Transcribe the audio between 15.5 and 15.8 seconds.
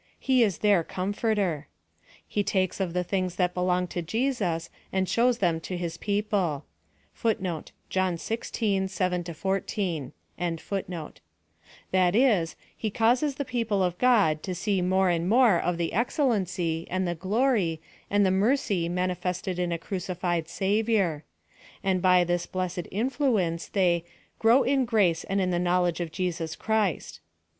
of